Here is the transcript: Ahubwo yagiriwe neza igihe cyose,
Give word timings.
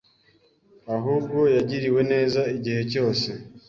Ahubwo 0.95 1.37
yagiriwe 1.55 2.01
neza 2.11 2.41
igihe 2.55 2.81
cyose, 2.91 3.29